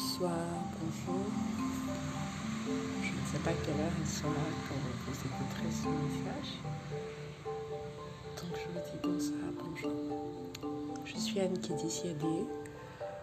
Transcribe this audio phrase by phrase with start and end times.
[0.00, 0.30] bonsoir,
[0.80, 1.24] bonjour.
[3.02, 4.28] Je ne sais pas quelle heure il sera
[4.66, 4.74] quand
[5.06, 6.52] vous écouterez ce message.
[8.36, 9.92] Donc je vous dis bonsoir, bonjour.
[11.04, 12.46] Je suis Anne Kédiciadé.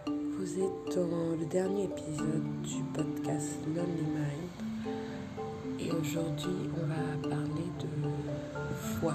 [0.06, 4.60] Vous êtes dans le dernier épisode du podcast Lonely Mind.
[5.80, 7.88] Et aujourd'hui, on va parler de
[9.00, 9.14] foi.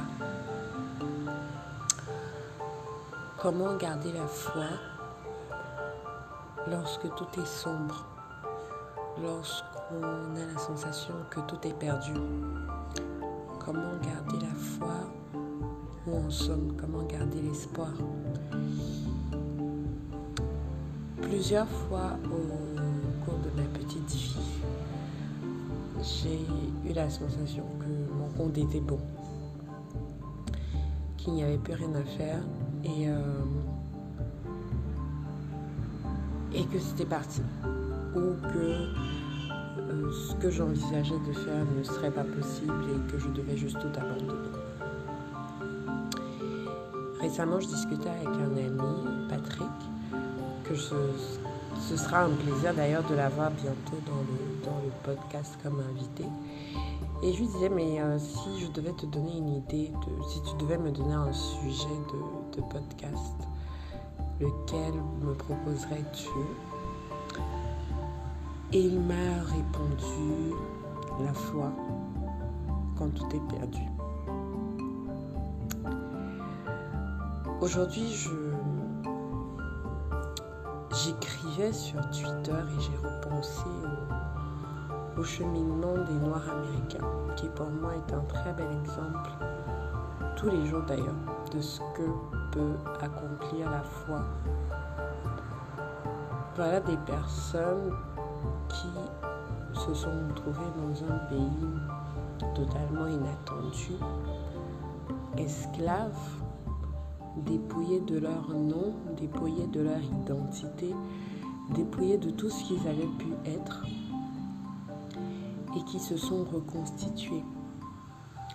[3.38, 4.92] Comment garder la foi
[6.70, 8.05] lorsque tout est sombre,
[9.21, 12.13] lorsqu'on a la sensation que tout est perdu.
[13.59, 14.94] Comment garder la foi
[16.07, 17.91] où on sommes, comment garder l'espoir?
[21.21, 24.35] Plusieurs fois au cours de ma petite vie,
[26.02, 26.45] j'ai
[26.90, 28.99] eu la sensation que mon compte était bon,
[31.18, 32.41] qu'il n'y avait plus rien à faire
[32.84, 33.21] et euh,
[36.54, 37.41] et que c'était parti.
[38.15, 43.27] Ou que euh, ce que j'envisageais de faire ne serait pas possible et que je
[43.29, 44.40] devais juste tout abandonner.
[47.20, 49.71] Récemment, je discutais avec un ami, Patrick,
[50.63, 50.96] que ce,
[51.96, 56.26] sera un plaisir d'ailleurs de l'avoir bientôt dans le, dans le podcast comme invité.
[57.24, 59.91] Et je lui disais, mais euh, si je devais te donner une idée,
[60.27, 63.48] si tu devais me donner un sujet de, de podcast,
[64.39, 66.29] lequel me proposerais-tu?
[68.72, 70.53] Et il m'a répondu
[71.23, 71.72] la foi
[72.97, 73.81] quand tout est perdu.
[77.62, 78.29] Aujourd'hui, je
[80.94, 83.63] j'écrivais sur Twitter et j'ai repensé
[85.18, 89.29] au, au, cheminement des Noirs américains, qui pour moi est un très bel exemple,
[90.35, 91.16] tous les jours d'ailleurs,
[91.53, 92.03] de ce que
[93.01, 94.22] accomplir la foi.
[96.56, 97.94] Voilà des personnes
[98.69, 103.94] qui se sont retrouvées dans un pays totalement inattendu,
[105.38, 106.41] esclaves,
[107.38, 110.94] dépouillés de leur nom, dépouillés de leur identité,
[111.74, 113.84] dépouillés de tout ce qu'ils avaient pu être
[115.75, 117.44] et qui se sont reconstitués.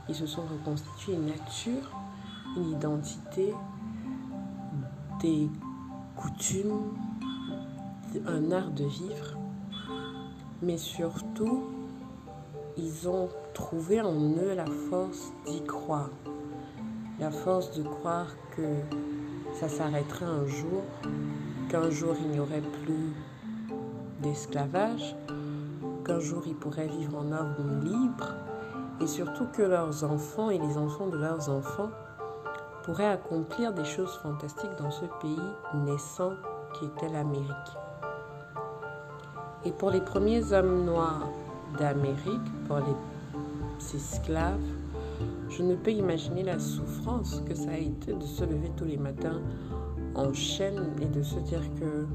[0.09, 1.91] Ils se sont reconstitués une nature,
[2.57, 3.55] une identité,
[5.21, 5.49] des
[6.17, 6.93] coutumes,
[8.27, 9.37] un art de vivre,
[10.63, 11.65] mais surtout,
[12.77, 16.11] ils ont trouvé en eux la force d'y croire,
[17.19, 18.77] la force de croire que
[19.55, 20.83] ça s'arrêterait un jour,
[21.69, 23.13] qu'un jour il n'y aurait plus
[24.23, 25.17] d'esclavage,
[26.05, 28.35] qu'un jour ils pourraient vivre en homme libre,
[29.01, 31.91] et surtout que leurs enfants et les enfants de leurs enfants
[32.89, 35.37] pourrait accomplir des choses fantastiques dans ce pays
[35.85, 36.33] naissant
[36.73, 37.77] qui était l'Amérique.
[39.67, 41.29] Et pour les premiers hommes noirs
[41.79, 44.65] d'Amérique, pour les esclaves,
[45.51, 48.97] je ne peux imaginer la souffrance que ça a été de se lever tous les
[48.97, 49.43] matins
[50.15, 52.07] en chaîne et de se dire que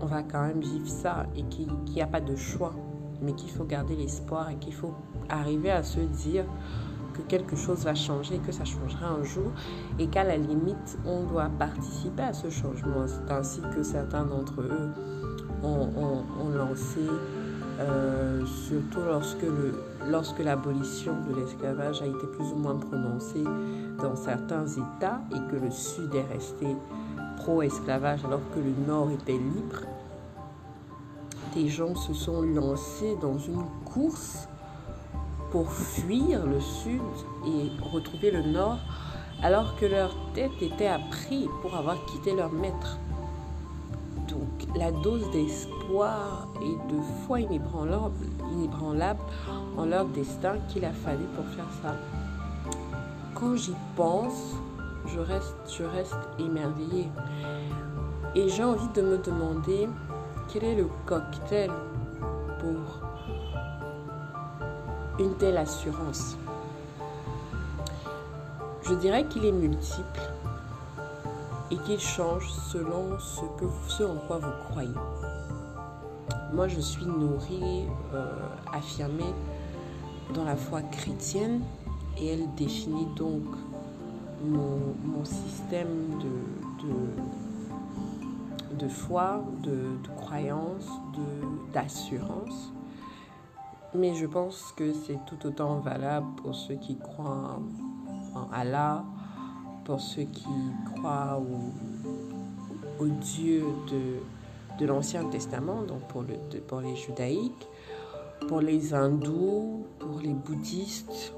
[0.00, 2.72] on va quand même vivre ça et qu'il n'y a pas de choix,
[3.20, 4.94] mais qu'il faut garder l'espoir et qu'il faut
[5.28, 6.46] arriver à se dire
[7.22, 9.50] quelque chose va changer, que ça changera un jour
[9.98, 13.06] et qu'à la limite, on doit participer à ce changement.
[13.06, 14.90] C'est ainsi que certains d'entre eux
[15.62, 17.00] ont, lancé,
[17.80, 19.46] euh, surtout lorsque,
[20.08, 23.44] lorsque l'abolition de l'esclavage a été plus ou moins prononcée
[24.00, 26.76] dans certains États et que le Sud est resté
[27.38, 29.82] pro-esclavage alors que le Nord était libre.
[31.54, 34.48] Des gens se sont lancés dans une course
[35.50, 37.00] pour fuir le sud
[37.46, 38.78] et retrouver le nord,
[39.42, 42.98] alors que leur tête était à prix pour avoir quitté leur maître.
[44.28, 48.12] Donc la dose d'espoir et de foi inébranlable,
[49.76, 51.94] en leur destin qu'il a fallu pour faire ça.
[53.34, 54.56] Quand j'y pense,
[55.06, 57.08] je reste, je reste émerveillée.
[58.34, 59.88] Et j'ai envie de me demander
[60.52, 61.70] quel est le cocktail
[65.18, 66.36] une telle assurance
[68.82, 70.20] Je dirais qu'il est multiple
[71.70, 74.90] et qu'il change selon ce, en quoi vous croyez.
[76.54, 77.84] Moi, je suis nourrie,
[78.14, 79.34] euh, affirmée
[80.34, 81.60] dans la foi chrétienne
[82.16, 83.44] et elle définit donc
[84.44, 86.18] mon, système
[88.78, 90.86] de, foi, de croyance,
[91.72, 92.72] d'assurance.
[93.94, 97.58] Mais je pense que c'est tout autant valable pour ceux qui croient
[98.34, 99.04] en Allah,
[99.84, 100.48] pour ceux qui
[100.94, 101.40] croient
[103.00, 106.34] au, Dieu de, de l'Ancien Testament, donc pour, le,
[106.66, 107.68] pour les judaïques,
[108.46, 111.32] pour les hindous, pour les bouddhistes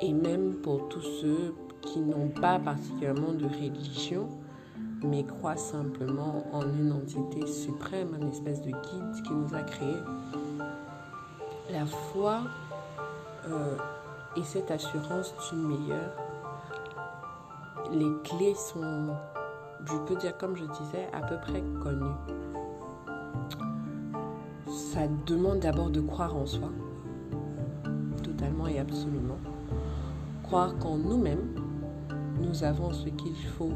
[0.00, 4.28] et même pour tous ceux qui n'ont pas particulièrement de religion,
[5.04, 10.02] mais croient simplement en une entité suprême, une espèce de guide qui nous a créés.
[11.70, 12.42] La foi
[13.48, 13.76] euh,
[14.36, 16.12] et cette assurance du meilleur,
[17.90, 19.08] les clés sont,
[19.84, 22.14] je peux dire comme je disais, à peu près connues.
[24.68, 26.68] Ça demande d'abord de croire en soi,
[28.22, 29.38] totalement et absolument.
[30.44, 31.54] Croire qu'en nous-mêmes,
[32.40, 33.72] nous avons ce qu'il faut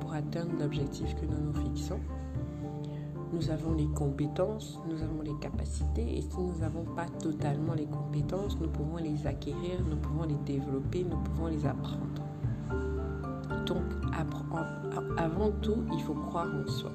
[0.00, 2.00] pour atteindre l'objectif que nous nous fixons.
[3.40, 7.86] Nous avons les compétences, nous avons les capacités et si nous n'avons pas totalement les
[7.86, 12.22] compétences, nous pouvons les acquérir, nous pouvons les développer, nous pouvons les apprendre.
[13.64, 13.82] Donc,
[15.16, 16.90] avant tout, il faut croire en soi.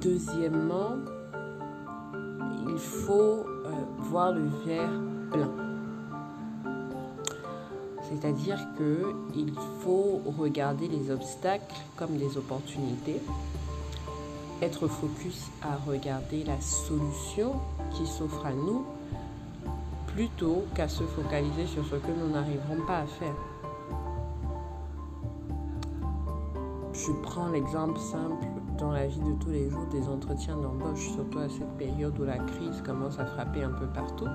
[0.00, 0.98] Deuxièmement,
[2.68, 5.00] il faut euh, voir le verre
[5.32, 5.50] plein.
[8.02, 13.20] C'est-à-dire qu'il faut regarder les obstacles comme des opportunités,
[14.62, 17.54] être focus à regarder la solution
[17.90, 18.84] qui s'offre à nous
[20.06, 23.34] plutôt qu'à se focaliser sur ce que nous n'arriverons pas à faire.
[26.94, 28.46] Je prends l'exemple simple
[28.78, 32.24] dans la vie de tous les jours des entretiens d'embauche, surtout à cette période où
[32.24, 34.28] la crise commence à frapper un peu partout.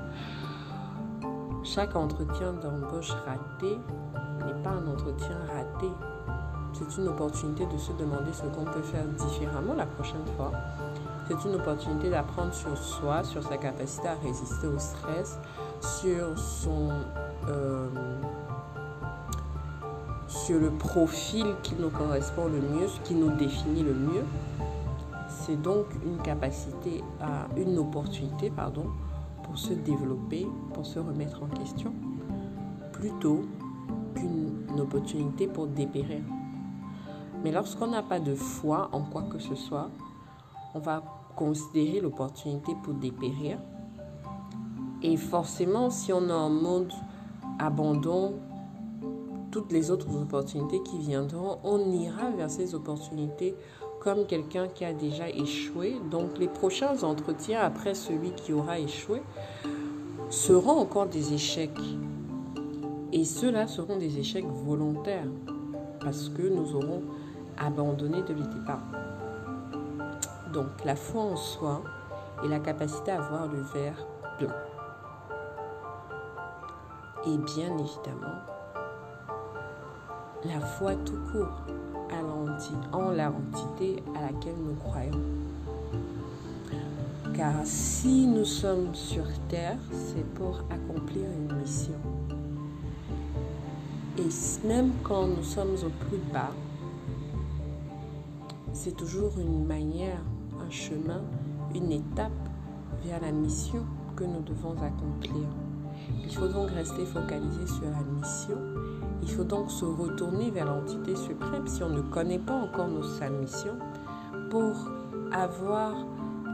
[1.64, 3.78] Chaque entretien d'embauche raté
[4.46, 5.88] n'est pas un entretien raté.
[6.74, 10.52] C'est une opportunité de se demander ce qu'on peut faire différemment la prochaine fois.
[11.28, 15.40] C'est une opportunité d'apprendre sur soi, sur sa capacité à résister au stress,
[15.82, 16.90] sur son...
[17.48, 17.88] Euh,
[20.60, 24.26] le profil qui nous correspond le mieux, ce qui nous définit le mieux.
[25.30, 27.04] C'est donc une capacité
[27.58, 28.52] une opportunité,
[29.44, 31.94] pour se développer, pour se remettre en question,
[32.94, 33.42] plutôt
[34.16, 36.22] qu'une opportunité pour dépérir.
[37.44, 39.90] Mais lorsqu'on n'a pas de foi en quoi que ce soit,
[40.74, 41.04] on va
[41.36, 43.58] considérer l'opportunité pour dépérir.
[45.02, 46.92] Et forcément, si on est en mode
[47.58, 48.36] abandon,
[49.52, 53.56] toutes les autres opportunités qui viendront, on ira vers ces opportunités
[54.00, 55.96] comme quelqu'un qui a déjà échoué.
[56.10, 59.22] Donc les prochains entretiens après celui qui aura échoué
[60.30, 61.72] seront encore des échecs.
[63.12, 65.28] Et ceux-là seront des échecs volontaires
[66.00, 67.02] parce que nous aurons
[67.58, 68.84] abandonné de départ.
[70.54, 71.82] Donc la foi en soi
[72.44, 74.06] et la capacité à voir le verre
[74.38, 74.56] plein.
[77.26, 78.42] Et bien évidemment,
[80.44, 81.62] la foi tout court
[82.92, 85.22] en l'entité à laquelle nous croyons.
[87.36, 91.94] Car si nous sommes sur Terre, c'est pour accomplir une mission.
[94.18, 96.52] Et même quand nous sommes au plus bas,
[98.74, 100.22] c'est toujours une manière,
[100.60, 101.22] un chemin,
[101.76, 102.32] une étape
[103.04, 103.86] vers la mission
[104.16, 105.48] que nous devons accomplir.
[106.24, 108.58] Il faut donc rester focalisé sur la mission
[109.24, 112.88] il faut donc se retourner vers l'entité suprême si on ne connaît pas encore
[113.20, 113.78] sa mission
[114.50, 114.74] pour
[115.32, 115.94] avoir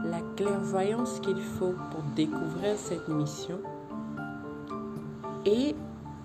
[0.04, 3.58] la clairvoyance qu'il faut pour découvrir cette mission
[5.44, 5.74] et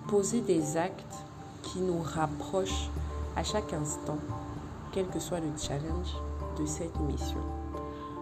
[0.07, 1.25] poser des actes
[1.61, 2.89] qui nous rapprochent
[3.35, 4.17] à chaque instant,
[4.93, 6.15] quel que soit le challenge
[6.57, 7.41] de cette mission.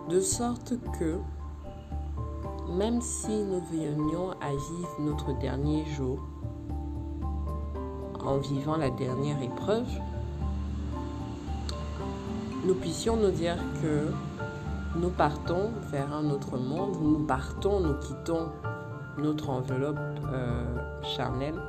[0.09, 1.17] De sorte que
[2.69, 6.19] même si nous venions à vivre notre dernier jour,
[8.23, 9.89] en vivant la dernière épreuve,
[12.65, 14.07] nous puissions nous dire que
[14.97, 18.49] nous partons vers un autre monde, nous partons, nous quittons
[19.17, 19.97] notre enveloppe
[20.31, 20.63] euh,
[21.03, 21.59] charnelle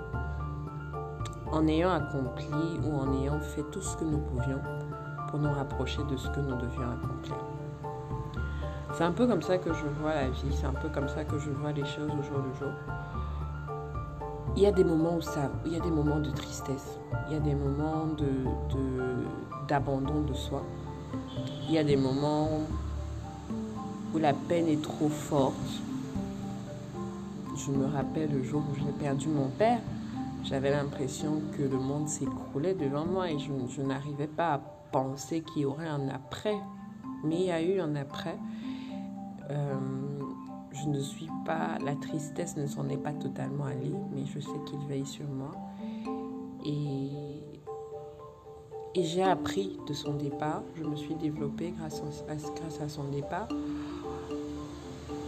[1.51, 2.47] en ayant accompli
[2.85, 4.61] ou en ayant fait tout ce que nous pouvions
[5.33, 7.37] pour nous rapprocher de ce que nous devions accomplir.
[8.95, 11.25] C'est un peu comme ça que je vois la vie, c'est un peu comme ça
[11.25, 12.73] que je vois les choses au jour le jour
[14.57, 16.99] il y a des moments où ça, il y a des moments de tristesse,
[17.29, 18.29] il y a des moments de,
[19.67, 20.63] d'abandon de, soi,
[21.69, 22.49] il y a des moments
[24.15, 25.55] où la peine est trop forte.
[27.57, 29.81] Je me rappelle le jour où j'ai perdu mon père,
[30.45, 34.59] j'avais l'impression que le monde s'écroulait devant moi et je, n'arrivais pas à
[34.93, 36.57] penser qu'il y aurait un après.
[37.25, 38.39] Mais il y a eu un après.
[39.51, 39.75] Euh,
[40.73, 44.61] je ne suis pas, la tristesse ne s'en est pas totalement allée, mais je sais
[44.67, 45.53] qu'il veille sur moi.
[46.65, 47.11] Et
[48.95, 50.63] Et j'ai appris de son départ.
[50.77, 53.49] Je me suis développée grâce à, grâce à son départ.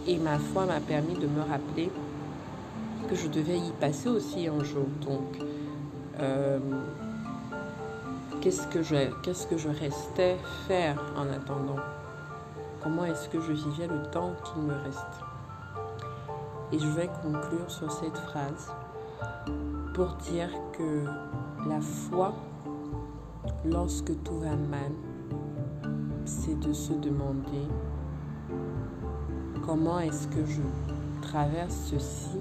[0.07, 1.89] Et ma foi m'a permis de me rappeler
[3.09, 4.85] que je devais y passer aussi un jour.
[5.01, 5.43] Donc,
[6.19, 6.59] euh,
[8.45, 10.37] qu'est-ce que je, qu'est-ce que je restais
[10.67, 11.81] faire en attendant?
[12.83, 14.99] Comment est-ce que je vivais le temps qu'il me reste?
[16.71, 18.71] Et je vais conclure sur cette phrase
[19.95, 21.05] pour dire que
[21.67, 22.35] la foi,
[23.65, 24.91] lorsque tout va mal,
[26.25, 27.67] c'est de se demander
[29.65, 30.61] comment est-ce que je
[31.23, 32.37] traverse ceci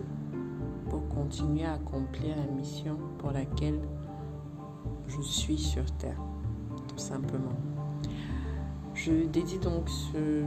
[0.91, 3.81] pour continuer à accomplir la mission pour laquelle
[5.09, 6.21] je suis sur Terre,
[6.89, 7.57] tout simplement.
[8.95, 10.45] Je dédie donc ce,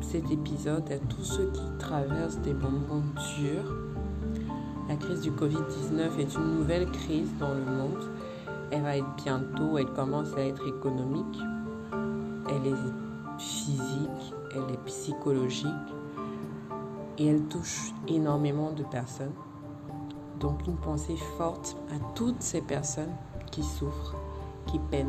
[0.00, 3.02] cet épisode à tous ceux qui traversent des moments
[3.38, 3.74] durs.
[4.88, 8.10] La crise du Covid-19 est une nouvelle crise dans le monde.
[8.70, 11.38] Elle va être bientôt, elle commence à être économique,
[12.48, 15.66] elle est physique, elle est psychologique
[17.18, 19.32] et elle touche énormément de personnes.
[20.38, 23.12] Donc une pensée forte à toutes ces personnes
[23.50, 24.14] qui souffrent,
[24.66, 25.08] qui peinent,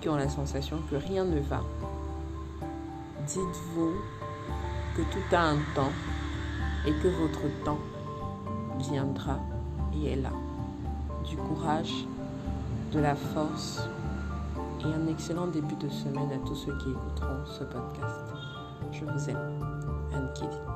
[0.00, 1.60] qui ont la sensation que rien ne va.
[3.26, 3.92] Dites-vous
[4.96, 5.92] que tout a un temps
[6.86, 7.78] et que votre temps
[8.78, 9.38] viendra
[9.94, 10.32] et est là.
[11.24, 12.06] Du courage,
[12.92, 13.88] de la force
[14.82, 18.24] et un excellent début de semaine à tous ceux qui écouteront ce podcast.
[18.92, 19.64] Je vous aime.
[20.12, 20.73] Anne.